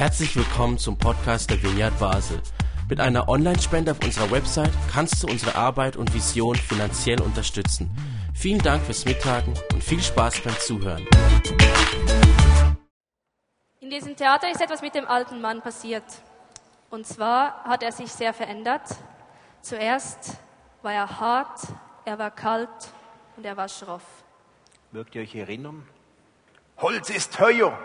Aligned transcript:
Herzlich 0.00 0.34
willkommen 0.34 0.78
zum 0.78 0.96
Podcast 0.96 1.50
der 1.50 1.62
Vineyard 1.62 1.98
Basel. 1.98 2.40
Mit 2.88 3.00
einer 3.00 3.28
Online-Spende 3.28 3.90
auf 3.90 4.02
unserer 4.02 4.30
Website 4.30 4.72
kannst 4.90 5.22
du 5.22 5.26
unsere 5.26 5.56
Arbeit 5.56 5.98
und 5.98 6.14
Vision 6.14 6.56
finanziell 6.56 7.20
unterstützen. 7.20 7.90
Vielen 8.32 8.60
Dank 8.60 8.82
fürs 8.82 9.04
Mittagen 9.04 9.52
und 9.74 9.84
viel 9.84 10.00
Spaß 10.00 10.40
beim 10.40 10.54
Zuhören. 10.58 11.06
In 13.80 13.90
diesem 13.90 14.16
Theater 14.16 14.50
ist 14.50 14.62
etwas 14.62 14.80
mit 14.80 14.94
dem 14.94 15.06
alten 15.06 15.42
Mann 15.42 15.60
passiert. 15.60 16.06
Und 16.88 17.06
zwar 17.06 17.62
hat 17.64 17.82
er 17.82 17.92
sich 17.92 18.10
sehr 18.10 18.32
verändert. 18.32 18.96
Zuerst 19.60 20.38
war 20.80 20.94
er 20.94 21.20
hart, 21.20 21.60
er 22.06 22.18
war 22.18 22.30
kalt 22.30 22.70
und 23.36 23.44
er 23.44 23.58
war 23.58 23.68
schroff. 23.68 24.24
Mögt 24.92 25.14
ihr 25.14 25.20
euch 25.20 25.34
erinnern? 25.34 25.86
Holz 26.78 27.10
ist 27.10 27.34
teuer. 27.34 27.78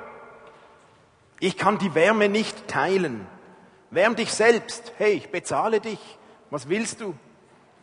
Ich 1.46 1.57
kann 1.57 1.77
die 1.77 1.93
Wärme 1.93 2.27
nicht 2.27 2.67
teilen. 2.67 3.27
Wärm 3.91 4.16
dich 4.16 4.34
selbst. 4.34 4.94
Hey, 4.98 5.13
ich 5.13 5.30
bezahle 5.30 5.80
dich. 5.80 5.99
Was 6.49 6.70
willst 6.70 7.02
du? 7.02 7.13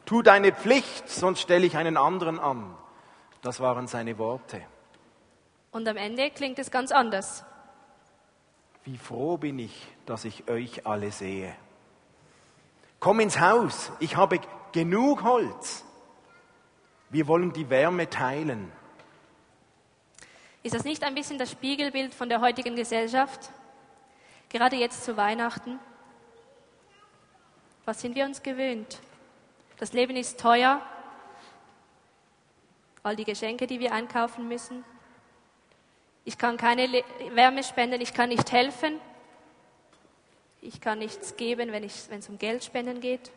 Tu 0.05 0.20
deine 0.23 0.51
Pflicht, 0.51 1.09
sonst 1.09 1.43
stelle 1.43 1.65
ich 1.65 1.77
einen 1.77 1.97
anderen 1.97 2.41
an. 2.41 2.75
Das 3.41 3.61
waren 3.61 3.87
seine 3.87 4.19
Worte. 4.19 4.61
Und 5.70 5.87
am 5.87 5.97
Ende 5.97 6.29
klingt 6.30 6.59
es 6.59 6.73
ganz 6.73 6.91
anders. 6.91 7.45
Wie 8.83 8.98
froh 8.98 9.37
bin 9.37 9.61
ich, 9.61 9.87
dass 10.06 10.25
ich 10.25 10.51
euch 10.51 10.84
alle 10.84 11.12
sehe. 11.12 11.55
Komm 12.98 13.20
ins 13.20 13.39
Haus, 13.39 13.92
ich 14.01 14.17
habe 14.17 14.41
genug 14.73 15.23
Holz. 15.23 15.84
Wir 17.11 17.29
wollen 17.29 17.53
die 17.53 17.70
Wärme 17.70 18.11
teilen. 18.11 18.73
Ist 20.62 20.75
das 20.75 20.84
nicht 20.84 21.02
ein 21.02 21.15
bisschen 21.15 21.39
das 21.39 21.51
Spiegelbild 21.51 22.15
von 22.15 22.29
der 22.29 22.41
heutigen 22.41 22.77
Gesellschaft? 22.77 23.51
Gerade 24.48 24.77
jetzt 24.77 25.05
zu 25.05 25.16
Weihnachten. 25.16 25.80
Was 27.84 28.00
sind 28.00 28.14
wir 28.14 28.25
uns 28.25 28.42
gewöhnt? 28.42 29.00
Das 29.78 29.92
Leben 29.92 30.17
ist 30.17 30.39
teuer. 30.39 30.81
All 33.03 33.17
die 33.17 33.25
Geschenke, 33.25 33.67
die 33.67 33.81
wir 33.81 33.92
einkaufen 33.92 34.47
müssen. 34.47 34.84
Ich 36.25 36.39
kann 36.39 36.56
keine 36.56 37.03
Wärme 37.33 37.65
spenden, 37.65 38.00
ich 38.00 38.15
kann 38.15 38.28
nicht 38.28 38.53
helfen. 38.53 39.00
Ich 40.61 40.81
kann 40.81 41.00
nichts 41.00 41.37
geben, 41.37 41.72
wenn, 41.72 41.83
wenn 41.83 42.19
es 42.20 42.28
um 42.28 42.39
Geld 42.39 42.62
spenden 42.62 43.00
geht. 43.00 43.33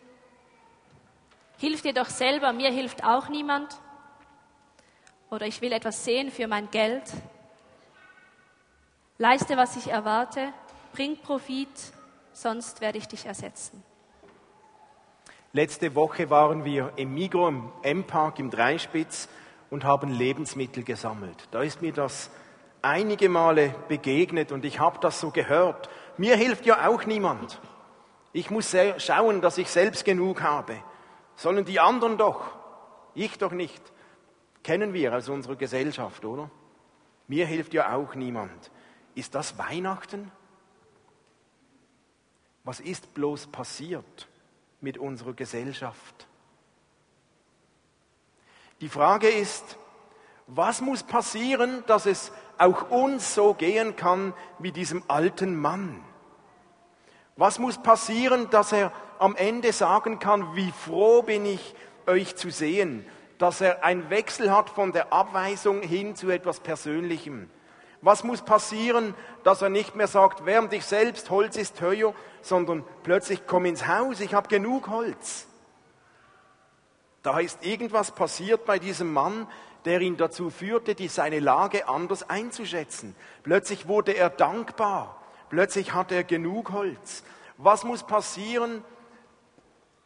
Hilf 1.58 1.82
dir 1.82 1.94
doch 1.94 2.10
selber, 2.10 2.54
mir 2.54 2.70
hilft 2.70 3.04
auch 3.04 3.30
niemand. 3.30 3.80
Oder 5.36 5.48
ich 5.48 5.62
will 5.62 5.74
etwas 5.74 6.06
sehen 6.06 6.32
für 6.32 6.48
mein 6.48 6.72
Geld. 6.72 7.04
Leiste, 9.18 9.58
was 9.58 9.76
ich 9.76 9.90
erwarte, 9.90 10.54
bring 10.94 11.18
Profit, 11.18 11.68
sonst 12.32 12.80
werde 12.80 13.00
ich 13.00 13.10
dich 13.10 13.26
ersetzen. 13.26 13.84
Letzte 15.52 15.94
Woche 15.94 16.30
waren 16.30 16.64
wir 16.64 16.94
im 16.96 17.14
Migro, 17.14 17.50
im 17.50 17.70
M-Park, 17.82 18.40
im 18.40 18.50
Dreispitz 18.50 19.28
und 19.70 19.84
haben 19.84 20.10
Lebensmittel 20.10 20.86
gesammelt. 20.86 21.50
Da 21.52 21.64
ist 21.64 21.82
mir 21.82 21.92
das 21.92 22.30
einige 22.82 23.28
Male 23.28 23.76
begegnet 23.90 24.54
und 24.54 24.64
ich 24.64 24.80
habe 24.80 25.00
das 25.02 25.20
so 25.20 25.32
gehört. 25.32 25.90
Mir 26.16 26.38
hilft 26.38 26.66
ja 26.66 26.88
auch 26.88 27.06
niemand. 27.06 27.60
Ich 28.32 28.50
muss 28.52 28.74
schauen, 29.00 29.42
dass 29.42 29.58
ich 29.58 29.70
selbst 29.70 30.06
genug 30.06 30.42
habe. 30.42 30.78
Sollen 31.36 31.66
die 31.66 31.82
anderen 31.82 32.18
doch, 32.18 32.56
ich 33.16 33.38
doch 33.38 33.52
nicht. 33.52 33.82
Kennen 34.66 34.94
wir 34.94 35.16
aus 35.16 35.30
unserer 35.30 35.56
Gesellschaft, 35.56 36.26
oder? 36.26 36.50
Mir 37.28 37.46
hilft 37.46 37.74
ja 37.74 37.96
auch 37.96 38.16
niemand. 38.16 38.72
Ist 39.14 39.36
das 39.36 39.58
Weihnachten? 39.58 40.32
Was 42.64 42.80
ist 42.80 43.14
bloß 43.14 43.48
passiert? 43.48 44.28
mit 44.86 44.98
unserer 45.00 45.34
Gesellschaft. 45.34 46.28
Die 48.82 48.88
Frage 48.88 49.28
ist, 49.28 49.78
was 50.48 50.80
muss 50.80 51.02
passieren, 51.02 51.84
dass 51.88 52.06
es 52.06 52.32
auch 52.58 52.92
uns 52.92 53.34
so 53.34 53.56
gehen 53.56 53.96
kann 53.96 54.34
wie 54.60 54.72
diesem 54.72 55.04
alten 55.08 55.60
Mann? 55.60 56.04
Was 57.36 57.58
muss 57.58 57.82
passieren, 57.82 58.50
dass 58.52 58.72
er 58.72 58.92
am 59.18 59.36
Ende 59.36 59.74
sagen 59.74 60.20
kann, 60.20 60.56
wie 60.56 60.72
froh 60.72 61.24
bin 61.24 61.46
ich, 61.46 61.74
euch 62.06 62.36
zu 62.36 62.52
sehen, 62.52 63.06
dass 63.38 63.62
er 63.62 63.84
einen 63.84 64.10
Wechsel 64.10 64.52
hat 64.52 64.70
von 64.70 64.92
der 64.92 65.12
Abweisung 65.12 65.82
hin 65.82 66.16
zu 66.16 66.30
etwas 66.30 66.60
Persönlichem? 66.60 67.50
Was 68.02 68.24
muss 68.24 68.42
passieren, 68.42 69.16
dass 69.44 69.62
er 69.62 69.70
nicht 69.70 69.96
mehr 69.96 70.08
sagt, 70.08 70.46
wärm 70.46 70.70
dich 70.70 70.86
selbst, 70.86 71.30
Holz 71.30 71.58
ist 71.58 71.78
teuer, 71.78 72.14
sondern 72.42 72.84
plötzlich 73.04 73.48
komm 73.48 73.66
ins 73.66 73.88
Haus, 73.88 74.20
ich 74.20 74.34
habe 74.34 74.48
genug 74.48 74.90
Holz. 74.90 75.48
Da 77.24 77.40
ist 77.40 77.66
irgendwas 77.66 78.12
passiert 78.12 78.66
bei 78.66 78.78
diesem 78.78 79.12
Mann, 79.12 79.48
der 79.86 80.02
ihn 80.02 80.18
dazu 80.18 80.52
führte, 80.52 80.94
die 80.94 81.08
seine 81.08 81.40
Lage 81.40 81.88
anders 81.88 82.30
einzuschätzen. 82.30 83.16
Plötzlich 83.44 83.88
wurde 83.88 84.12
er 84.12 84.30
dankbar. 84.30 85.22
Plötzlich 85.50 85.94
hatte 85.94 86.16
er 86.16 86.24
genug 86.24 86.72
Holz. 86.72 87.24
Was 87.58 87.84
muss 87.84 88.04
passieren, 88.04 88.84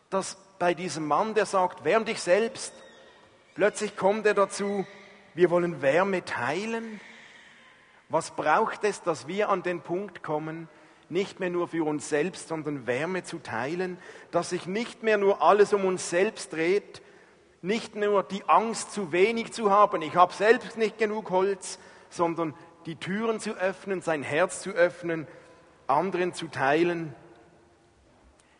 dass 0.10 0.38
bei 0.60 0.74
diesem 0.74 1.08
Mann, 1.08 1.34
der 1.34 1.46
sagt, 1.46 1.84
wärm 1.84 2.06
dich 2.06 2.22
selbst, 2.22 2.74
plötzlich 3.60 3.98
kommt 3.98 4.26
er 4.26 4.36
dazu, 4.36 4.86
wir 5.34 5.50
wollen 5.50 5.82
Wärme 5.82 6.24
teilen? 6.24 7.02
Was 8.08 8.32
braucht 8.32 8.86
es, 8.86 9.02
dass 9.02 9.28
wir 9.28 9.50
an 9.50 9.64
den 9.64 9.82
Punkt 9.82 10.24
kommen, 10.24 10.70
nicht 11.10 11.42
mehr 11.42 11.50
nur 11.50 11.68
für 11.68 11.86
uns 11.86 12.08
selbst, 12.08 12.48
sondern 12.48 12.88
Wärme 12.88 13.26
zu 13.26 13.38
teilen, 13.38 13.98
dass 14.32 14.52
sich 14.52 14.66
nicht 14.66 15.04
mehr 15.04 15.18
nur 15.18 15.42
alles 15.42 15.74
um 15.74 15.84
uns 15.84 16.10
selbst 16.10 16.54
dreht, 16.54 17.02
nicht 17.62 17.98
nur 17.98 18.24
die 18.24 18.48
Angst, 18.48 18.94
zu 18.94 19.12
wenig 19.12 19.52
zu 19.52 19.70
haben, 19.70 20.02
ich 20.04 20.16
habe 20.16 20.32
selbst 20.32 20.78
nicht 20.78 20.98
genug 20.98 21.30
Holz, 21.30 21.80
sondern 22.10 22.54
die 22.86 22.96
Türen 22.96 23.42
zu 23.42 23.56
öffnen, 23.56 24.02
sein 24.02 24.24
Herz 24.24 24.62
zu 24.62 24.70
öffnen, 24.70 25.28
anderen 25.86 26.34
zu 26.34 26.48
teilen. 26.48 27.14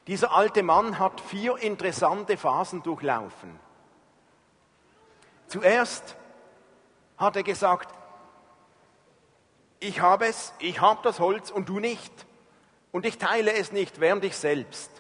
Dieser 0.08 0.34
alte 0.34 0.62
Mann 0.62 1.00
hat 1.00 1.22
vier 1.22 1.56
interessante 1.56 2.36
Phasen 2.36 2.84
durchlaufen. 2.84 3.69
Zuerst 5.50 6.16
hat 7.18 7.36
er 7.36 7.44
gesagt, 7.44 7.94
ich 9.80 10.00
habe 10.00 10.28
es, 10.28 10.54
ich 10.60 10.80
habe 10.80 11.00
das 11.04 11.20
Holz 11.20 11.50
und 11.50 11.68
du 11.70 11.80
nicht. 11.80 12.14
Und 12.92 13.04
ich 13.06 13.18
teile 13.18 13.54
es 13.54 13.72
nicht, 13.72 14.00
während 14.00 14.24
ich 14.24 14.38
selbst. 14.38 14.92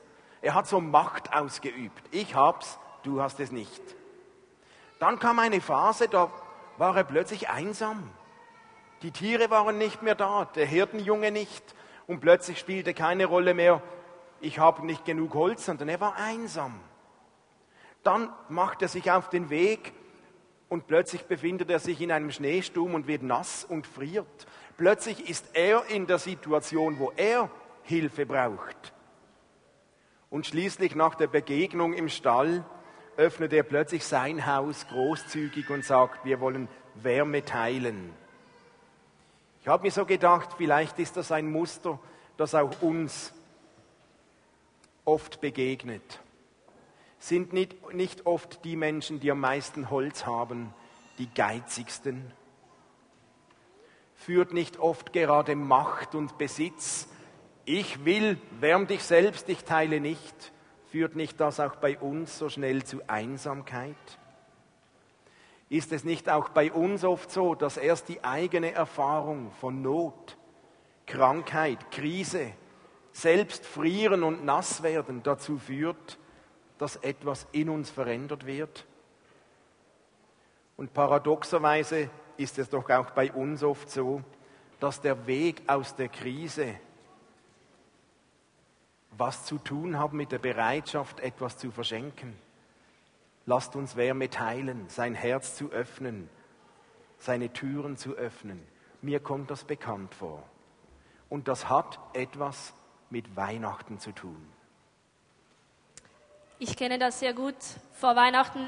Er 0.41 0.55
hat 0.55 0.67
so 0.67 0.81
Macht 0.81 1.33
ausgeübt. 1.33 2.01
Ich 2.11 2.33
hab's, 2.33 2.79
du 3.03 3.21
hast 3.21 3.39
es 3.39 3.51
nicht. 3.51 3.81
Dann 4.97 5.19
kam 5.19 5.37
eine 5.37 5.61
Phase, 5.61 6.07
da 6.07 6.31
war 6.77 6.97
er 6.97 7.03
plötzlich 7.03 7.49
einsam. 7.49 8.09
Die 9.03 9.11
Tiere 9.11 9.51
waren 9.51 9.77
nicht 9.77 10.01
mehr 10.01 10.15
da, 10.15 10.45
der 10.45 10.65
Hirtenjunge 10.65 11.31
nicht. 11.31 11.63
Und 12.07 12.21
plötzlich 12.21 12.57
spielte 12.57 12.95
keine 12.95 13.27
Rolle 13.27 13.53
mehr, 13.53 13.83
ich 14.41 14.57
habe 14.57 14.83
nicht 14.83 15.05
genug 15.05 15.35
Holz, 15.35 15.65
sondern 15.65 15.89
er 15.89 16.01
war 16.01 16.15
einsam. 16.15 16.79
Dann 18.01 18.33
macht 18.47 18.81
er 18.81 18.87
sich 18.87 19.11
auf 19.11 19.29
den 19.29 19.51
Weg 19.51 19.93
und 20.69 20.87
plötzlich 20.87 21.23
befindet 21.23 21.69
er 21.69 21.79
sich 21.79 21.99
in 21.99 22.11
einem 22.11 22.31
Schneesturm 22.31 22.93
und 22.93 23.07
wird 23.07 23.23
nass 23.23 23.65
und 23.65 23.87
friert. 23.87 24.47
Plötzlich 24.77 25.29
ist 25.29 25.45
er 25.53 25.85
in 25.87 26.07
der 26.07 26.19
Situation, 26.19 26.99
wo 26.99 27.11
er 27.17 27.49
Hilfe 27.83 28.25
braucht. 28.25 28.93
Und 30.29 30.45
schließlich 30.45 30.95
nach 30.95 31.15
der 31.15 31.27
Begegnung 31.27 31.93
im 31.93 32.07
Stall 32.07 32.63
öffnet 33.17 33.51
er 33.51 33.63
plötzlich 33.63 34.05
sein 34.05 34.45
Haus 34.45 34.87
großzügig 34.87 35.69
und 35.71 35.83
sagt, 35.83 36.23
wir 36.23 36.39
wollen 36.39 36.67
Wärme 36.95 37.43
teilen. 37.43 38.13
Ich 39.61 39.67
habe 39.67 39.83
mir 39.83 39.91
so 39.91 40.05
gedacht, 40.05 40.51
vielleicht 40.57 40.99
ist 40.99 41.17
das 41.17 41.31
ein 41.31 41.51
Muster, 41.51 41.99
das 42.37 42.55
auch 42.55 42.81
uns 42.81 43.33
oft 45.03 45.41
begegnet. 45.41 46.21
Sind 47.19 47.53
nicht, 47.53 47.93
nicht 47.93 48.25
oft 48.25 48.63
die 48.65 48.75
Menschen, 48.75 49.19
die 49.19 49.29
am 49.29 49.39
meisten 49.39 49.89
Holz 49.89 50.25
haben, 50.25 50.73
die 51.17 51.27
geizigsten? 51.27 52.31
führt 54.19 54.53
nicht 54.53 54.77
oft 54.79 55.13
gerade 55.13 55.55
Macht 55.55 56.13
und 56.13 56.37
Besitz. 56.37 57.07
Ich 57.65 58.03
will, 58.05 58.37
wärm 58.59 58.85
dich 58.85 59.03
selbst, 59.03 59.47
ich 59.47 59.63
teile 59.63 59.99
nicht. 59.99 60.51
Führt 60.91 61.15
nicht 61.15 61.39
das 61.39 61.59
auch 61.59 61.75
bei 61.77 61.97
uns 61.97 62.37
so 62.37 62.49
schnell 62.49 62.83
zu 62.83 63.01
Einsamkeit? 63.07 63.95
Ist 65.69 65.93
es 65.93 66.03
nicht 66.03 66.29
auch 66.29 66.49
bei 66.49 66.71
uns 66.71 67.03
oft 67.03 67.31
so, 67.31 67.55
dass 67.55 67.77
erst 67.77 68.09
die 68.09 68.23
eigene 68.23 68.71
Erfahrung 68.71 69.51
von 69.61 69.81
Not, 69.81 70.37
Krankheit, 71.05 71.91
Krise, 71.91 72.51
selbst 73.11 73.65
frieren 73.65 74.23
und 74.23 74.43
nass 74.43 74.83
werden 74.83 75.23
dazu 75.23 75.57
führt, 75.57 76.17
dass 76.79 76.95
etwas 76.97 77.45
in 77.51 77.69
uns 77.69 77.91
verändert 77.91 78.47
wird? 78.47 78.87
Und 80.75 80.93
paradoxerweise 80.93 82.09
ist 82.37 82.57
es 82.57 82.69
doch 82.69 82.89
auch 82.89 83.11
bei 83.11 83.31
uns 83.31 83.61
oft 83.61 83.91
so, 83.91 84.23
dass 84.79 85.01
der 85.01 85.27
Weg 85.27 85.61
aus 85.67 85.95
der 85.95 86.09
Krise 86.09 86.75
was 89.19 89.45
zu 89.45 89.57
tun 89.57 89.99
haben 89.99 90.17
mit 90.17 90.31
der 90.31 90.39
Bereitschaft, 90.39 91.19
etwas 91.19 91.57
zu 91.57 91.71
verschenken. 91.71 92.35
Lasst 93.45 93.75
uns 93.75 93.97
Wärme 93.97 94.29
teilen, 94.29 94.85
sein 94.87 95.13
Herz 95.13 95.55
zu 95.55 95.69
öffnen, 95.71 96.29
seine 97.17 97.51
Türen 97.51 97.97
zu 97.97 98.13
öffnen. 98.13 98.65
Mir 99.01 99.19
kommt 99.19 99.51
das 99.51 99.65
bekannt 99.65 100.15
vor. 100.15 100.43
Und 101.27 101.49
das 101.49 101.69
hat 101.69 101.99
etwas 102.13 102.73
mit 103.09 103.35
Weihnachten 103.35 103.99
zu 103.99 104.13
tun. 104.13 104.47
Ich 106.61 106.75
kenne 106.75 106.99
das 106.99 107.21
sehr 107.21 107.33
gut. 107.33 107.55
Vor 107.93 108.17
Weihnachten 108.17 108.67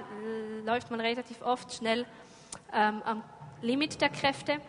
läuft 0.65 0.89
man 0.89 1.01
relativ 1.01 1.41
oft 1.41 1.73
schnell 1.73 2.05
ähm, 2.73 3.01
am 3.03 3.21
Limit 3.61 3.99
der 3.99 4.07
Kräfte. 4.07 4.61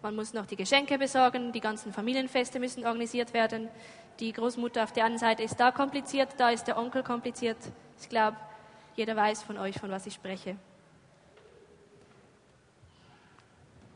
Man 0.00 0.14
muss 0.14 0.32
noch 0.32 0.46
die 0.46 0.54
Geschenke 0.54 0.96
besorgen, 0.96 1.50
die 1.50 1.60
ganzen 1.60 1.92
Familienfeste 1.92 2.60
müssen 2.60 2.86
organisiert 2.86 3.34
werden. 3.34 3.68
Die 4.20 4.32
Großmutter 4.32 4.84
auf 4.84 4.92
der 4.92 5.06
anderen 5.06 5.18
Seite 5.18 5.42
ist 5.42 5.58
da 5.58 5.72
kompliziert, 5.72 6.28
da 6.36 6.50
ist 6.50 6.68
der 6.68 6.78
Onkel 6.78 7.02
kompliziert. 7.02 7.56
Ich 8.00 8.08
glaube, 8.08 8.36
jeder 8.94 9.16
weiß 9.16 9.42
von 9.42 9.58
euch, 9.58 9.80
von 9.80 9.90
was 9.90 10.06
ich 10.06 10.14
spreche. 10.14 10.56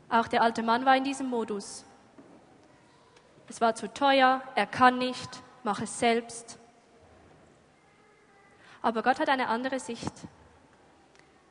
Auch 0.09 0.27
der 0.27 0.43
alte 0.43 0.61
Mann 0.61 0.83
war 0.83 0.97
in 0.97 1.05
diesem 1.05 1.27
Modus. 1.27 1.85
Es 3.47 3.61
war 3.61 3.75
zu 3.75 3.93
teuer, 3.93 4.41
er 4.55 4.65
kann 4.65 4.97
nicht, 4.97 5.41
mach 5.63 5.79
es 5.79 5.97
selbst. 5.97 6.59
Aber 8.81 9.03
Gott 9.03 9.19
hat 9.19 9.29
eine 9.29 9.47
andere 9.47 9.79
Sicht. 9.79 10.13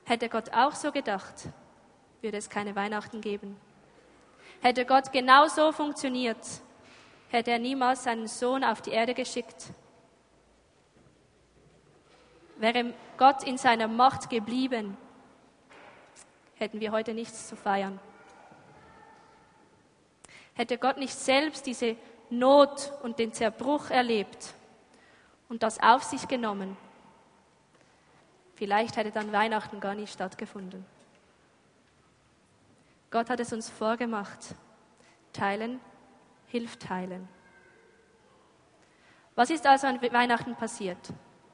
Hätte 0.04 0.28
Gott 0.28 0.52
auch 0.52 0.74
so 0.74 0.90
gedacht, 0.90 1.34
würde 2.20 2.36
es 2.36 2.50
keine 2.50 2.74
Weihnachten 2.74 3.20
geben. 3.20 3.56
Hätte 4.60 4.84
Gott 4.84 5.12
genau 5.12 5.46
so 5.46 5.72
funktioniert, 5.72 6.44
hätte 7.28 7.52
er 7.52 7.58
niemals 7.58 8.04
seinen 8.04 8.26
Sohn 8.26 8.64
auf 8.64 8.82
die 8.82 8.90
Erde 8.90 9.14
geschickt. 9.14 9.66
Wäre 12.56 12.92
Gott 13.16 13.42
in 13.44 13.56
seiner 13.56 13.88
Macht 13.88 14.28
geblieben, 14.28 14.96
hätten 16.56 16.80
wir 16.80 16.92
heute 16.92 17.14
nichts 17.14 17.48
zu 17.48 17.56
feiern. 17.56 17.98
Hätte 20.54 20.76
Gott 20.76 20.98
nicht 20.98 21.14
selbst 21.14 21.64
diese 21.64 21.96
Not 22.28 22.92
und 23.02 23.18
den 23.18 23.32
Zerbruch 23.32 23.88
erlebt 23.88 24.52
und 25.48 25.62
das 25.62 25.80
auf 25.80 26.02
sich 26.02 26.28
genommen, 26.28 26.76
vielleicht 28.60 28.98
hätte 28.98 29.10
dann 29.10 29.32
Weihnachten 29.32 29.80
gar 29.80 29.94
nicht 29.94 30.12
stattgefunden. 30.12 30.84
Gott 33.10 33.30
hat 33.30 33.40
es 33.40 33.54
uns 33.54 33.70
vorgemacht. 33.70 34.54
Teilen 35.32 35.80
hilft 36.48 36.82
teilen. 36.82 37.26
Was 39.34 39.48
ist 39.48 39.66
also 39.66 39.86
an 39.86 40.02
Weihnachten 40.02 40.56
passiert? 40.56 40.98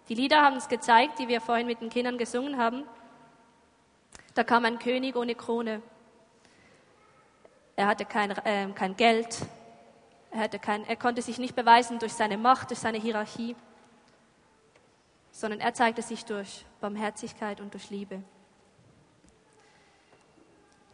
Die 0.08 0.16
Lieder 0.16 0.42
haben 0.42 0.56
es 0.56 0.66
gezeigt, 0.66 1.20
die 1.20 1.28
wir 1.28 1.40
vorhin 1.40 1.68
mit 1.68 1.80
den 1.80 1.90
Kindern 1.90 2.18
gesungen 2.18 2.58
haben. 2.58 2.82
Da 4.34 4.42
kam 4.42 4.64
ein 4.64 4.80
König 4.80 5.14
ohne 5.14 5.36
Krone. 5.36 5.82
Er 7.76 7.86
hatte 7.86 8.04
kein, 8.04 8.32
äh, 8.32 8.68
kein 8.74 8.96
Geld. 8.96 9.46
Er, 10.32 10.40
hatte 10.40 10.58
kein, 10.58 10.84
er 10.84 10.96
konnte 10.96 11.22
sich 11.22 11.38
nicht 11.38 11.54
beweisen 11.54 12.00
durch 12.00 12.14
seine 12.14 12.36
Macht, 12.36 12.70
durch 12.70 12.80
seine 12.80 12.98
Hierarchie, 12.98 13.54
sondern 15.36 15.60
er 15.60 15.74
zeigte 15.74 16.00
sich 16.00 16.24
durch 16.24 16.64
Barmherzigkeit 16.80 17.60
und 17.60 17.74
durch 17.74 17.90
Liebe. 17.90 18.22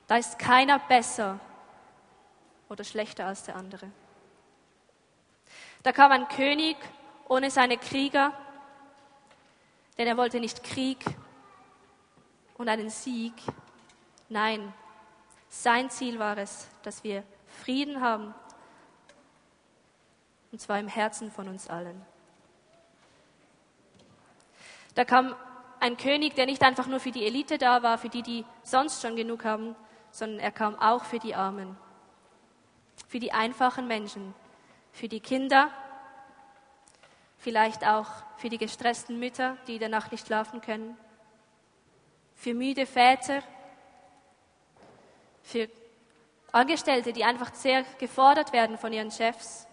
Da 0.09 0.17
ist 0.17 0.37
keiner 0.37 0.81
besser 0.81 1.39
oder 2.69 2.83
schlechter 2.83 3.25
als 3.25 3.45
der 3.45 3.55
andere. 3.55 3.89
Da 5.85 5.93
kam 5.93 6.11
ein 6.11 6.27
König 6.27 6.77
ohne 7.29 7.53
seine 7.53 7.79
Krieger, 7.79 8.33
denn 9.97 10.09
er 10.09 10.17
wollte 10.17 10.41
nicht 10.41 10.65
Krieg 10.65 11.05
und 12.59 12.69
einen 12.69 12.91
Sieg. 12.91 13.35
Nein, 14.29 14.75
sein 15.51 15.89
Ziel 15.89 16.19
war 16.19 16.37
es, 16.37 16.67
dass 16.83 17.05
wir 17.05 17.23
Frieden 17.63 18.01
haben, 18.01 18.35
und 20.51 20.61
zwar 20.61 20.81
im 20.81 20.89
Herzen 20.89 21.31
von 21.31 21.47
uns 21.47 21.69
allen. 21.69 22.12
Da 24.95 25.05
kam 25.05 25.35
ein 25.81 25.97
König, 25.97 26.35
der 26.35 26.47
nicht 26.47 26.63
einfach 26.63 26.87
nur 26.87 27.01
für 27.01 27.11
die 27.11 27.27
Elite 27.27 27.59
da 27.59 27.83
war, 27.83 27.99
für 27.99 28.09
die, 28.09 28.23
die 28.23 28.45
sonst 28.63 29.03
schon 29.03 29.17
genug 29.17 29.45
haben, 29.45 29.75
sondern 30.11 30.39
er 30.39 30.53
kam 30.53 30.79
auch 30.79 31.05
für 31.05 31.19
die 31.19 31.35
Armen, 31.35 31.77
für 33.09 33.19
die 33.19 33.33
einfachen 33.33 33.89
Menschen, 33.89 34.35
für 34.93 35.09
die 35.09 35.21
Kinder, 35.21 35.71
vielleicht 37.39 37.85
auch 37.87 38.07
für 38.37 38.49
die 38.49 38.59
gestressten 38.59 39.19
Mütter, 39.19 39.57
die 39.67 39.75
in 39.75 39.81
der 39.81 39.89
Nacht 39.89 40.13
nicht 40.13 40.27
schlafen 40.27 40.61
können, 40.61 40.97
für 42.35 42.55
müde 42.55 42.87
Väter, 42.87 43.43
für 45.43 45.69
Angestellte, 46.53 47.13
die 47.13 47.25
einfach 47.25 47.55
sehr 47.55 47.85
gefordert 47.99 48.53
werden 48.53 48.79
von 48.79 48.93
ihren 48.93 49.11
Chefs, 49.11 49.67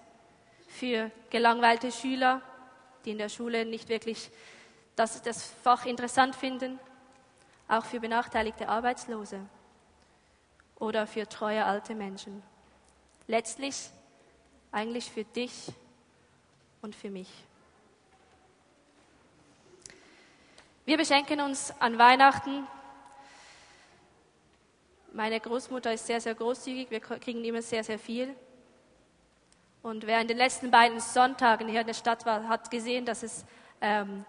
für 0.67 1.11
gelangweilte 1.29 1.91
Schüler, 1.91 2.41
die 3.03 3.11
in 3.11 3.17
der 3.17 3.29
Schule 3.29 3.65
nicht 3.65 3.89
wirklich 3.89 4.31
das, 4.99 5.21
das 5.21 5.43
Fach 5.63 5.85
interessant 5.85 6.35
finden, 6.35 6.79
auch 7.67 7.85
für 7.85 7.99
benachteiligte 7.99 8.67
Arbeitslose 8.67 9.39
oder 10.75 11.07
für 11.07 11.27
treue 11.27 11.65
alte 11.65 11.95
Menschen. 11.95 12.43
Letztlich 13.27 13.89
eigentlich 14.71 15.09
für 15.09 15.23
dich 15.23 15.71
und 16.81 16.95
für 16.95 17.09
mich. 17.09 17.29
Wir 20.85 20.97
beschenken 20.97 21.41
uns 21.41 21.71
an 21.79 21.97
Weihnachten 21.97 22.67
meine 25.13 25.39
Großmutter 25.39 25.93
ist 25.93 26.05
sehr, 26.05 26.21
sehr 26.21 26.35
großzügig. 26.35 26.91
Wir 26.91 26.99
kriegen 26.99 27.43
immer 27.43 27.61
sehr, 27.61 27.83
sehr 27.83 27.97
viel. 27.97 28.35
Und 29.81 30.05
wer 30.05 30.21
in 30.21 30.27
den 30.27 30.37
letzten 30.37 30.69
beiden 30.69 30.99
Sonntagen 30.99 31.67
hier 31.67 31.81
in 31.81 31.87
der 31.87 31.93
Stadt 31.93 32.25
war, 32.25 32.47
hat 32.47 32.69
gesehen, 32.69 33.05
dass 33.05 33.23
es 33.23 33.43
ähm, 33.81 34.23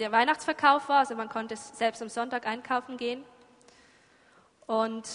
der 0.00 0.10
Weihnachtsverkauf 0.10 0.88
war. 0.88 0.98
Also 0.98 1.14
man 1.14 1.28
konnte 1.28 1.56
selbst 1.56 2.02
am 2.02 2.08
Sonntag 2.08 2.46
einkaufen 2.46 2.96
gehen. 2.96 3.24
Und 4.66 5.08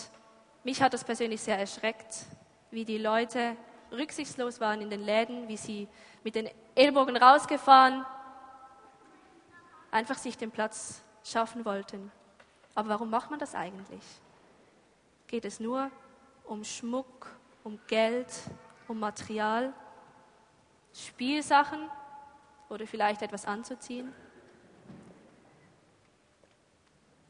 mich 0.63 0.81
hat 0.81 0.93
das 0.93 1.03
persönlich 1.03 1.41
sehr 1.41 1.59
erschreckt, 1.59 2.25
wie 2.71 2.85
die 2.85 2.97
Leute 2.97 3.57
rücksichtslos 3.91 4.59
waren 4.59 4.81
in 4.81 4.89
den 4.89 5.01
Läden, 5.01 5.47
wie 5.47 5.57
sie 5.57 5.87
mit 6.23 6.35
den 6.35 6.49
Ellbogen 6.75 7.17
rausgefahren, 7.17 8.05
einfach 9.91 10.17
sich 10.17 10.37
den 10.37 10.51
Platz 10.51 11.03
schaffen 11.23 11.65
wollten. 11.65 12.11
Aber 12.73 12.89
warum 12.89 13.09
macht 13.09 13.29
man 13.29 13.39
das 13.39 13.55
eigentlich? 13.55 14.03
geht 15.27 15.45
es 15.45 15.59
nur 15.59 15.89
um 16.45 16.63
Schmuck, 16.63 17.27
um 17.63 17.79
Geld, 17.87 18.31
um 18.87 18.99
Material, 18.99 19.73
Spielsachen 20.93 21.89
oder 22.69 22.85
vielleicht 22.87 23.21
etwas 23.21 23.45
anzuziehen? 23.45 24.13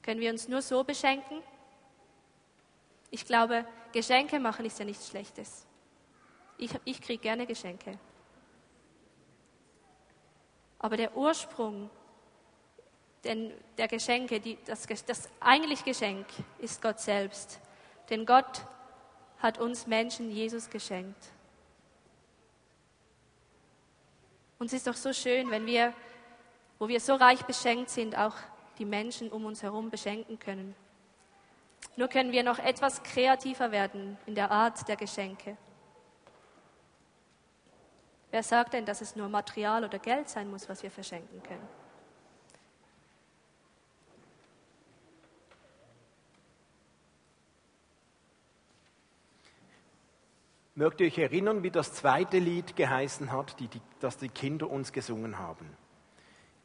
Können 0.06 0.22
wir 0.22 0.30
uns 0.30 0.48
nur 0.48 0.62
so 0.62 0.84
beschenken? 0.84 1.42
Ich 3.10 3.26
glaube, 3.26 3.66
Geschenke 3.92 4.40
machen 4.40 4.64
ist 4.64 4.78
ja 4.78 4.86
nichts 4.86 5.10
Schlechtes. 5.10 5.66
Ich, 6.60 6.70
ich 6.86 7.02
kriege 7.02 7.24
gerne 7.24 7.48
Geschenke. 7.48 7.98
Aber 10.78 10.96
der 10.96 11.18
Ursprung 11.18 11.90
der 13.24 13.88
Geschenke, 13.88 14.40
die, 14.40 14.60
das, 14.66 14.86
das 15.08 15.28
eigentlich 15.40 15.84
Geschenk, 15.84 16.28
ist 16.60 16.84
Gott 16.84 17.00
selbst. 17.00 17.60
Denn 18.12 18.28
Gott 18.28 18.62
hat 19.40 19.58
uns 19.58 19.88
Menschen 19.88 20.30
Jesus 20.30 20.70
geschenkt. 20.70 21.32
Und 24.60 24.68
es 24.68 24.74
ist 24.74 24.86
doch 24.86 24.94
so 24.96 25.12
schön, 25.12 25.50
wenn 25.50 25.66
wir, 25.66 25.96
wo 26.78 26.88
wir 26.88 27.00
so 27.00 27.16
reich 27.16 27.42
beschenkt 27.46 27.90
sind, 27.90 28.16
auch 28.16 28.36
die 28.78 28.86
Menschen 28.86 29.30
um 29.30 29.46
uns 29.46 29.64
herum 29.64 29.90
beschenken 29.90 30.40
können. 30.40 30.76
Nur 31.96 32.08
können 32.08 32.32
wir 32.32 32.44
noch 32.44 32.60
etwas 32.60 33.04
kreativer 33.04 33.72
werden 33.72 34.18
in 34.26 34.36
der 34.36 34.52
Art 34.52 34.88
der 34.88 34.96
Geschenke. 34.96 35.58
Wer 38.32 38.44
sagt 38.44 38.74
denn, 38.74 38.86
dass 38.86 39.02
es 39.02 39.16
nur 39.16 39.30
Material 39.30 39.86
oder 39.86 39.98
Geld 39.98 40.28
sein 40.28 40.50
muss, 40.50 40.68
was 40.68 40.84
wir 40.84 40.92
verschenken 40.92 41.42
können? 41.42 41.68
Mögt 50.78 51.00
ihr 51.00 51.08
euch 51.08 51.18
erinnern, 51.18 51.64
wie 51.64 51.72
das 51.72 51.94
zweite 51.94 52.38
Lied 52.38 52.76
geheißen 52.76 53.32
hat, 53.32 53.58
die, 53.62 53.70
die, 53.70 53.82
das 54.02 54.18
die 54.18 54.28
Kinder 54.28 54.70
uns 54.70 54.92
gesungen 54.92 55.40
haben? 55.40 55.78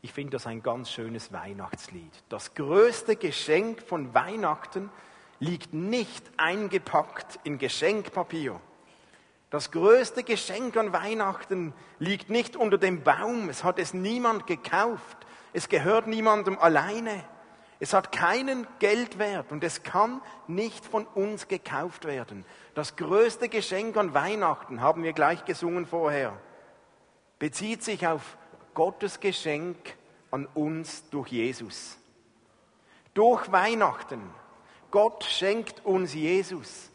Ich 0.02 0.12
finde 0.12 0.32
das 0.32 0.46
ein 0.46 0.62
ganz 0.62 0.90
schönes 0.90 1.32
Weihnachtslied. 1.32 2.12
Das 2.28 2.54
größte 2.54 3.16
Geschenk 3.16 3.82
von 3.82 4.14
Weihnachten 4.14 4.90
liegt 5.40 5.74
nicht 5.74 6.24
eingepackt 6.38 7.38
in 7.44 7.58
Geschenkpapier. 7.58 8.60
Das 9.50 9.72
größte 9.72 10.22
Geschenk 10.22 10.76
an 10.76 10.92
Weihnachten 10.92 11.74
liegt 11.98 12.30
nicht 12.30 12.56
unter 12.56 12.78
dem 12.78 13.02
Baum. 13.02 13.48
Es 13.50 13.64
hat 13.64 13.78
es 13.78 13.92
niemand 13.92 14.46
gekauft. 14.46 15.18
Es 15.52 15.68
gehört 15.68 16.06
niemandem 16.06 16.58
alleine. 16.58 17.24
Es 17.80 17.92
hat 17.92 18.12
keinen 18.12 18.66
Geldwert 18.78 19.52
und 19.52 19.64
es 19.64 19.82
kann 19.82 20.22
nicht 20.46 20.84
von 20.84 21.06
uns 21.06 21.48
gekauft 21.48 22.04
werden. 22.04 22.44
Das 22.74 22.96
größte 22.96 23.48
Geschenk 23.48 23.96
an 23.96 24.14
Weihnachten, 24.14 24.82
haben 24.82 25.02
wir 25.02 25.14
gleich 25.14 25.44
gesungen 25.46 25.86
vorher, 25.86 26.38
bezieht 27.38 27.82
sich 27.82 28.06
auf 28.06 28.36
Gottes 28.74 29.20
Geschenk 29.20 29.76
an 30.30 30.46
uns 30.54 31.08
durch 31.10 31.28
Jesus. 31.28 31.98
Durch 33.14 33.50
Weihnachten. 33.50 34.22
Gott 34.90 35.24
schenkt 35.24 35.84
uns 35.84 36.14
Jesus. 36.14 36.90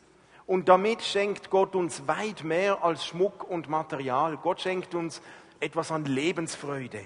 Und 0.47 0.69
damit 0.69 1.01
schenkt 1.01 1.49
Gott 1.49 1.75
uns 1.75 2.07
weit 2.07 2.43
mehr 2.43 2.83
als 2.83 3.05
Schmuck 3.05 3.43
und 3.49 3.69
Material. 3.69 4.37
Gott 4.37 4.61
schenkt 4.61 4.93
uns 4.93 5.21
etwas 5.59 5.91
an 5.91 6.05
Lebensfreude. 6.05 7.01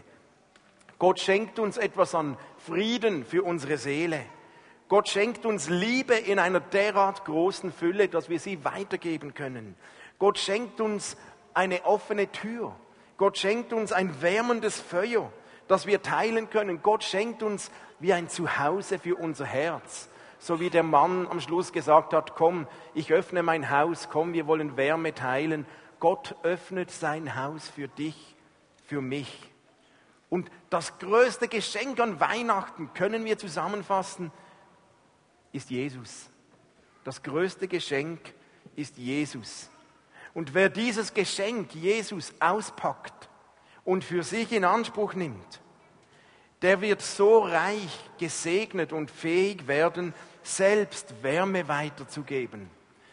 Gott 0.98 1.20
schenkt 1.20 1.60
uns 1.60 1.78
etwas 1.78 2.14
an 2.14 2.38
Frieden 2.58 3.26
für 3.26 3.44
unsere 3.44 3.78
Seele. 3.78 4.26
Gott 4.90 5.08
schenkt 5.08 5.46
uns 5.46 5.70
Liebe 5.70 6.16
in 6.16 6.40
einer 6.40 6.60
derart 6.60 7.24
großen 7.24 7.72
Fülle, 7.72 8.10
dass 8.10 8.28
wir 8.28 8.40
sie 8.40 8.66
weitergeben 8.66 9.34
können. 9.34 9.76
Gott 10.18 10.38
schenkt 10.38 10.82
uns 10.82 11.16
eine 11.54 11.86
offene 11.86 12.32
Tür. 12.32 12.76
Gott 13.20 13.38
schenkt 13.38 13.72
uns 13.72 13.92
ein 13.92 14.24
wärmendes 14.24 14.82
Feuer, 14.82 15.32
das 15.68 15.86
wir 15.86 16.02
teilen 16.02 16.50
können. 16.50 16.82
Gott 16.82 17.04
schenkt 17.04 17.44
uns 17.44 17.70
wie 18.00 18.14
ein 18.14 18.30
Zuhause 18.30 18.98
für 18.98 19.16
unser 19.16 19.46
Herz 19.46 20.10
so 20.40 20.60
wie 20.60 20.70
der 20.70 20.84
Mann 20.84 21.28
am 21.28 21.42
Schluss 21.42 21.72
gesagt 21.74 22.14
hat, 22.14 22.34
komm, 22.34 22.66
ich 22.94 23.12
öffne 23.12 23.44
mein 23.44 23.70
Haus, 23.70 24.08
komm, 24.10 24.34
wir 24.34 24.48
wollen 24.48 24.78
Wärme 24.78 25.14
teilen. 25.14 25.66
Gott 26.00 26.36
öffnet 26.44 26.90
sein 26.90 27.36
Haus 27.36 27.68
für 27.68 27.90
dich, 27.90 28.36
für 28.86 29.02
mich. 29.02 29.52
Und 30.30 30.50
das 30.70 30.98
größte 31.00 31.50
Geschenk 31.50 32.00
an 32.00 32.20
Weihnachten, 32.20 32.94
können 32.94 33.26
wir 33.26 33.38
zusammenfassen, 33.38 34.32
ist 35.52 35.70
Jesus. 35.70 36.30
Das 37.04 37.22
größte 37.22 37.68
Geschenk 37.68 38.34
ist 38.76 38.98
Jesus. 38.98 39.70
Und 40.34 40.54
wer 40.54 40.70
dieses 40.70 41.14
Geschenk 41.14 41.74
Jesus 41.74 42.34
auspackt 42.40 43.30
und 43.84 44.04
für 44.04 44.24
sich 44.24 44.52
in 44.52 44.64
Anspruch 44.64 45.14
nimmt, 45.14 45.62
der 46.62 46.82
wird 46.82 47.02
so 47.02 47.40
reich 47.40 48.00
gesegnet 48.18 48.92
und 48.94 49.10
fähig 49.10 49.68
werden, 49.68 50.14
selbst 50.44 51.24
Wärme 51.24 51.68
weiterzugeben, 51.68 52.70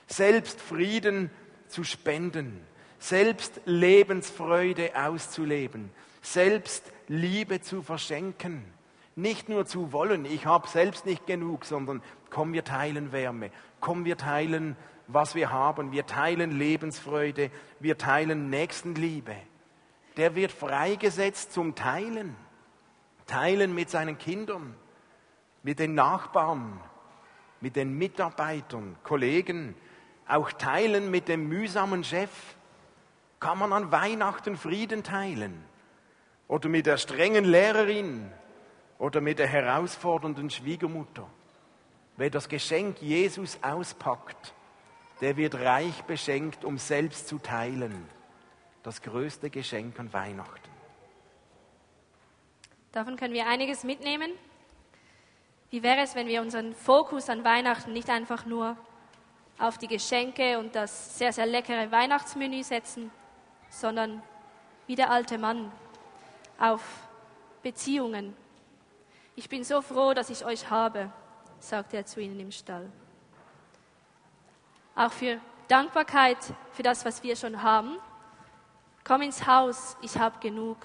selbst 0.07 0.61
Frieden 0.61 1.31
zu 1.69 1.85
spenden, 1.85 2.65
selbst 2.99 3.61
Lebensfreude 3.65 4.93
auszuleben, 4.97 5.91
selbst 6.23 6.93
Liebe 7.09 7.61
zu 7.61 7.83
verschenken. 7.83 8.65
Nicht 9.15 9.49
nur 9.49 9.65
zu 9.65 9.93
wollen, 9.93 10.25
ich 10.25 10.45
habe 10.45 10.69
selbst 10.69 11.07
nicht 11.07 11.27
genug, 11.27 11.65
sondern 11.65 12.03
komm, 12.31 12.53
wir 12.53 12.65
teilen 12.65 13.13
Wärme, 13.13 13.51
komm, 13.81 14.05
wir 14.05 14.17
teilen, 14.17 14.77
was 15.09 15.35
wir 15.35 15.51
haben, 15.51 15.93
wir 15.93 16.07
teilen 16.07 16.59
Lebensfreude, 16.59 17.51
wir 17.81 17.99
teilen 17.99 18.51
Nächstenliebe. 18.51 19.37
Der 20.17 20.35
wird 20.35 20.53
freigesetzt 20.53 21.53
zum 21.53 21.75
Teilen. 21.75 22.35
Teilen 23.27 23.75
mit 23.75 23.91
seinen 23.91 24.19
Kindern, 24.19 24.75
mit 25.63 25.79
den 25.79 25.95
Nachbarn, 25.95 26.81
mit 27.61 27.77
den 27.77 27.99
Mitarbeitern, 27.99 28.97
Kollegen, 29.03 29.75
auch 30.29 30.53
teilen 30.53 31.11
mit 31.11 31.29
dem 31.29 31.49
mühsamen 31.49 32.05
Chef. 32.05 32.31
Kann 33.41 33.59
man 33.59 33.73
an 33.73 33.93
Weihnachten 33.93 34.57
Frieden 34.57 35.03
teilen? 35.03 35.65
Oder 36.49 36.69
mit 36.69 36.87
der 36.87 36.97
strengen 36.97 37.45
Lehrerin? 37.45 38.31
Oder 38.99 39.21
mit 39.21 39.39
der 39.39 39.47
herausfordernden 39.47 40.51
Schwiegermutter? 40.51 41.29
Wer 42.17 42.31
das 42.31 42.49
Geschenk 42.49 43.03
Jesus 43.03 43.59
auspackt, 43.63 44.55
der 45.21 45.37
wird 45.37 45.55
reich 45.55 46.03
beschenkt, 46.03 46.65
um 46.65 46.79
selbst 46.79 47.29
zu 47.29 47.39
teilen. 47.39 48.09
Das 48.83 49.03
größte 49.03 49.51
Geschenk 49.51 49.99
an 49.99 50.13
Weihnachten. 50.13 50.71
Davon 52.93 53.17
können 53.17 53.35
wir 53.35 53.47
einiges 53.47 53.85
mitnehmen. 53.85 54.31
Wie 55.71 55.83
wäre 55.83 56.01
es, 56.01 56.15
wenn 56.15 56.29
wir 56.29 56.41
unseren 56.41 56.75
Fokus 56.75 57.29
an 57.29 57.45
Weihnachten 57.45 57.93
nicht 57.93 58.09
einfach 58.09 58.47
nur 58.47 58.77
auf 59.59 59.79
die 59.79 59.89
Geschenke 59.89 60.59
und 60.59 60.75
das 60.75 61.19
sehr, 61.19 61.33
sehr 61.33 61.47
leckere 61.47 61.91
Weihnachtsmenü 61.91 62.63
setzen, 62.63 63.11
sondern 63.71 64.23
wie 64.87 64.95
der 64.95 65.11
alte 65.11 65.39
Mann 65.39 65.73
auf 66.59 66.83
Beziehungen. 67.63 68.35
Ich 69.35 69.49
bin 69.49 69.65
so 69.65 69.83
froh, 69.83 70.15
dass 70.15 70.31
ich 70.31 70.45
euch 70.45 70.71
habe, 70.71 71.11
sagte 71.59 71.97
er 71.97 72.07
zu 72.07 72.21
ihnen 72.21 72.39
im 72.39 72.53
Stall. 72.53 72.91
Auch 74.97 75.13
für 75.13 75.39
Dankbarkeit 75.69 76.39
für 76.73 76.83
das, 76.83 77.05
was 77.05 77.23
wir 77.23 77.37
schon 77.37 77.63
haben. 77.63 77.99
Komm 79.05 79.21
ins 79.21 79.47
Haus, 79.47 79.97
ich 80.01 80.19
habe 80.19 80.41
genug 80.41 80.79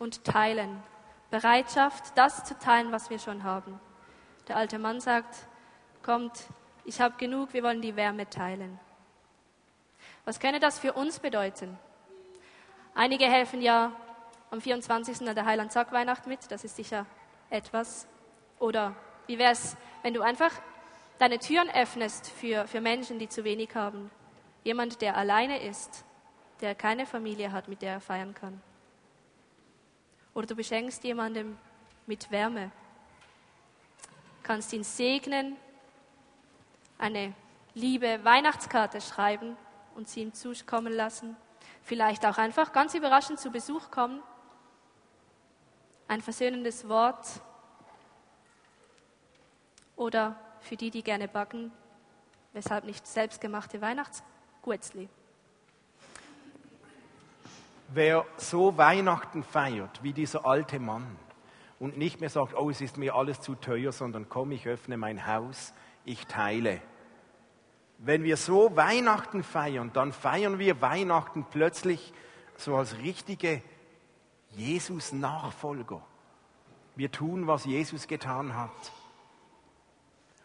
und 0.00 0.24
teilen. 0.24 0.82
Bereitschaft, 1.30 2.16
das 2.16 2.44
zu 2.44 2.58
teilen, 2.58 2.90
was 2.90 3.08
wir 3.08 3.20
schon 3.20 3.44
haben. 3.44 3.80
Der 4.48 4.56
alte 4.56 4.80
Mann 4.80 5.00
sagt, 5.00 5.46
kommt, 6.02 6.48
ich 6.84 7.00
habe 7.00 7.16
genug, 7.16 7.52
wir 7.52 7.62
wollen 7.62 7.80
die 7.80 7.94
Wärme 7.94 8.28
teilen. 8.28 8.80
Was 10.24 10.40
könnte 10.40 10.58
das 10.58 10.80
für 10.80 10.92
uns 10.92 11.20
bedeuten? 11.20 11.78
Einige 12.94 13.26
helfen 13.26 13.62
ja 13.62 13.92
am 14.50 14.60
24. 14.60 15.28
an 15.28 15.34
der 15.34 15.46
Heiland 15.46 15.70
Sack 15.72 15.92
Weihnacht 15.92 16.26
mit, 16.26 16.50
das 16.50 16.64
ist 16.64 16.76
sicher 16.76 17.06
etwas. 17.48 18.08
Oder 18.58 18.94
wie 19.28 19.38
wäre 19.38 19.52
es, 19.52 19.76
wenn 20.02 20.14
du 20.14 20.22
einfach 20.22 20.50
deine 21.18 21.38
Türen 21.38 21.70
öffnest 21.70 22.28
für, 22.30 22.66
für 22.66 22.80
Menschen, 22.80 23.18
die 23.18 23.28
zu 23.28 23.44
wenig 23.44 23.74
haben? 23.74 24.10
Jemand, 24.62 25.00
der 25.00 25.16
alleine 25.16 25.62
ist, 25.62 26.04
der 26.60 26.74
keine 26.74 27.06
Familie 27.06 27.52
hat, 27.52 27.68
mit 27.68 27.82
der 27.82 27.94
er 27.94 28.00
feiern 28.00 28.34
kann. 28.34 28.60
Oder 30.34 30.46
du 30.46 30.56
beschenkst 30.56 31.04
jemandem 31.04 31.58
mit 32.06 32.30
Wärme. 32.30 32.70
Kannst 34.42 34.72
ihn 34.72 34.84
segnen, 34.84 35.56
eine 36.98 37.34
liebe 37.74 38.24
Weihnachtskarte 38.24 39.00
schreiben 39.00 39.56
und 39.94 40.08
sie 40.08 40.22
ihm 40.22 40.34
zukommen 40.34 40.92
lassen. 40.92 41.36
Vielleicht 41.82 42.24
auch 42.26 42.38
einfach 42.38 42.72
ganz 42.72 42.94
überraschend 42.94 43.38
zu 43.38 43.50
Besuch 43.50 43.90
kommen. 43.90 44.22
Ein 46.08 46.20
versöhnendes 46.20 46.88
Wort. 46.88 47.26
Oder 49.96 50.36
für 50.64 50.76
die, 50.76 50.90
die 50.90 51.02
gerne 51.02 51.28
backen, 51.28 51.70
weshalb 52.52 52.84
nicht 52.84 53.06
selbstgemachte 53.06 53.80
Weihnachtsguetzli. 53.80 55.08
Wer 57.88 58.24
so 58.36 58.76
Weihnachten 58.76 59.44
feiert 59.44 60.02
wie 60.02 60.12
dieser 60.12 60.46
alte 60.46 60.80
Mann 60.80 61.06
und 61.78 61.98
nicht 61.98 62.20
mehr 62.20 62.30
sagt, 62.30 62.54
oh, 62.54 62.70
es 62.70 62.80
ist 62.80 62.96
mir 62.96 63.14
alles 63.14 63.40
zu 63.40 63.54
teuer, 63.54 63.92
sondern 63.92 64.28
komm, 64.28 64.52
ich 64.52 64.66
öffne 64.66 64.96
mein 64.96 65.26
Haus, 65.26 65.74
ich 66.04 66.26
teile. 66.26 66.80
Wenn 67.98 68.24
wir 68.24 68.36
so 68.36 68.74
Weihnachten 68.74 69.42
feiern, 69.42 69.90
dann 69.92 70.12
feiern 70.12 70.58
wir 70.58 70.80
Weihnachten 70.80 71.46
plötzlich 71.50 72.12
so 72.56 72.76
als 72.76 72.98
richtige 72.98 73.62
Jesus-Nachfolger. 74.52 76.00
Wir 76.96 77.10
tun, 77.10 77.46
was 77.46 77.64
Jesus 77.64 78.06
getan 78.06 78.56
hat. 78.56 78.70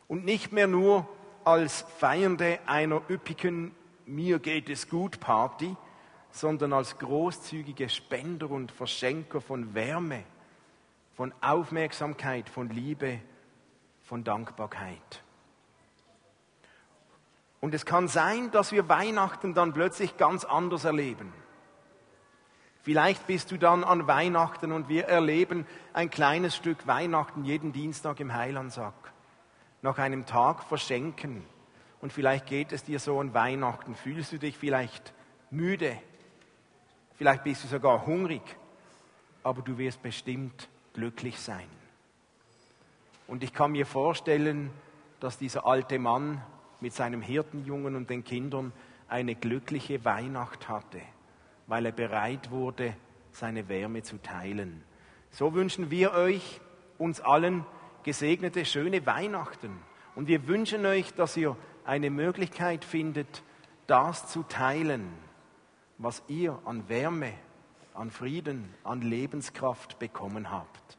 Und 0.10 0.26
nicht 0.26 0.52
mehr 0.52 0.68
nur 0.68 1.08
als 1.46 1.86
Feiernde 2.00 2.60
einer 2.66 3.02
üppigen 3.10 3.74
Mir 4.08 4.40
geht 4.40 4.68
es 4.68 4.90
gut 4.90 5.20
Party, 5.20 5.78
sondern 6.32 6.74
als 6.74 6.98
großzügige 6.98 7.88
Spender 7.90 8.50
und 8.50 8.72
Verschenker 8.72 9.40
von 9.40 9.76
Wärme, 9.76 10.24
von 11.16 11.32
Aufmerksamkeit, 11.42 12.50
von 12.50 12.70
Liebe, 12.70 13.20
von 14.04 14.24
Dankbarkeit. 14.24 15.24
Und 17.62 17.76
es 17.76 17.86
kann 17.86 18.08
sein, 18.08 18.50
dass 18.50 18.72
wir 18.72 18.90
Weihnachten 18.90 19.54
dann 19.54 19.74
plötzlich 19.74 20.18
ganz 20.18 20.44
anders 20.44 20.86
erleben. 20.86 21.32
Vielleicht 22.82 23.28
bist 23.28 23.52
du 23.52 23.58
dann 23.58 23.84
an 23.84 24.08
Weihnachten 24.08 24.72
und 24.72 24.90
wir 24.90 25.06
erleben 25.06 25.68
ein 25.94 26.10
kleines 26.10 26.56
Stück 26.56 26.88
Weihnachten 26.88 27.46
jeden 27.46 27.74
Dienstag 27.74 28.20
im 28.20 28.34
Heilandsack. 28.34 29.14
Nach 29.82 29.98
einem 29.98 30.26
Tag 30.26 30.64
verschenken. 30.64 31.44
Und 32.02 32.14
vielleicht 32.14 32.46
geht 32.46 32.72
es 32.72 32.84
dir 32.84 33.00
so 33.00 33.20
an 33.20 33.34
Weihnachten. 33.34 33.96
Fühlst 33.96 34.32
du 34.32 34.38
dich 34.38 34.58
vielleicht 34.58 35.14
müde, 35.52 35.98
Vielleicht 37.20 37.44
bist 37.44 37.66
du 37.66 37.68
sogar 37.68 38.06
hungrig, 38.06 38.42
aber 39.44 39.62
du 39.62 39.78
wirst 39.78 40.02
bestimmt 40.02 40.70
glücklich 40.94 41.38
sein. 41.38 41.68
Und 43.28 43.44
ich 43.44 43.52
kann 43.54 43.74
mir 43.74 43.86
vorstellen, 43.86 44.70
dass 45.20 45.38
dieser 45.38 45.66
alte 45.66 46.00
Mann 46.00 46.42
mit 46.80 46.94
seinem 46.94 47.22
Hirtenjungen 47.22 47.98
und 47.98 48.10
den 48.10 48.24
Kindern 48.24 48.72
eine 49.10 49.36
glückliche 49.36 50.06
Weihnacht 50.06 50.70
hatte, 50.70 51.02
weil 51.68 51.88
er 51.88 51.92
bereit 51.92 52.52
wurde, 52.52 52.96
seine 53.34 53.68
Wärme 53.68 54.02
zu 54.02 54.18
teilen. 54.22 54.82
So 55.30 55.54
wünschen 55.54 55.92
wir 55.92 56.14
euch, 56.14 56.62
uns 56.98 57.20
allen, 57.20 57.66
gesegnete, 58.04 58.66
schöne 58.66 59.06
Weihnachten. 59.06 59.80
Und 60.16 60.28
wir 60.28 60.48
wünschen 60.48 60.86
euch, 60.86 61.14
dass 61.14 61.38
ihr 61.38 61.56
eine 61.86 62.10
Möglichkeit 62.10 62.86
findet, 62.86 63.44
das 63.88 64.28
zu 64.28 64.44
teilen, 64.44 65.12
was 65.98 66.22
ihr 66.28 66.60
an 66.66 66.88
Wärme, 66.88 67.34
an 67.94 68.12
Frieden, 68.12 68.74
an 68.84 69.02
Lebenskraft 69.02 69.98
bekommen 69.98 70.52
habt. 70.52 70.99